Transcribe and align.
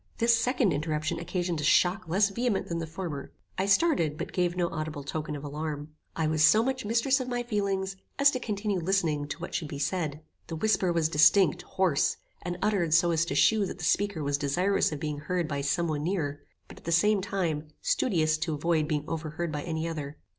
This 0.17 0.33
second 0.33 0.73
interruption 0.73 1.19
occasioned 1.19 1.61
a 1.61 1.63
shock 1.63 2.07
less 2.07 2.29
vehement 2.29 2.69
than 2.69 2.79
the 2.79 2.87
former. 2.87 3.31
I 3.59 3.67
started, 3.67 4.17
but 4.17 4.31
gave 4.33 4.57
no 4.57 4.67
audible 4.69 5.03
token 5.03 5.35
of 5.35 5.43
alarm. 5.43 5.89
I 6.15 6.25
was 6.25 6.43
so 6.43 6.63
much 6.63 6.83
mistress 6.83 7.19
of 7.19 7.27
my 7.27 7.43
feelings, 7.43 7.95
as 8.17 8.31
to 8.31 8.39
continue 8.39 8.79
listening 8.79 9.27
to 9.27 9.37
what 9.37 9.53
should 9.53 9.67
be 9.67 9.77
said. 9.77 10.21
The 10.47 10.55
whisper 10.55 10.91
was 10.91 11.07
distinct, 11.07 11.61
hoarse, 11.61 12.17
and 12.41 12.57
uttered 12.63 12.95
so 12.95 13.11
as 13.11 13.25
to 13.25 13.35
shew 13.35 13.67
that 13.67 13.77
the 13.77 13.83
speaker 13.83 14.23
was 14.23 14.39
desirous 14.39 14.91
of 14.91 14.99
being 14.99 15.19
heard 15.19 15.47
by 15.47 15.61
some 15.61 15.87
one 15.87 16.01
near, 16.03 16.41
but, 16.67 16.79
at 16.79 16.85
the 16.85 16.91
same 16.91 17.21
time, 17.21 17.67
studious 17.79 18.39
to 18.39 18.55
avoid 18.55 18.87
being 18.87 19.05
overheard 19.07 19.51
by 19.51 19.61
any 19.61 19.87
other. 19.87 20.17